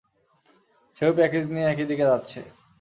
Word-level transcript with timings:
সেও 0.97 1.11
প্যাকেজ 1.17 1.43
নিয়ে 1.53 1.69
একই 1.69 1.85
দিকে 1.91 2.05
যাচ্ছে। 2.11 2.39